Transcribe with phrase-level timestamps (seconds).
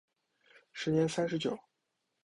[0.73, 1.59] 时年三十九。